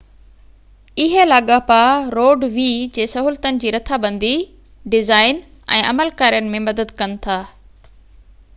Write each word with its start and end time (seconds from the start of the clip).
اهي 1.01 1.25
لاڳاپا 1.31 1.77
روڊ 2.19 2.45
وي 2.55 2.65
جي 2.95 3.05
سهولتن 3.11 3.61
جي 3.65 3.73
رٿابندي 3.75 4.33
ڊزائين 4.95 5.45
۽ 5.77 5.85
عمل 5.93 6.13
ڪارين 6.23 6.49
۾ 6.57 6.63
مدد 6.71 6.95
ڪن 7.03 7.17
ٿا 7.27 7.37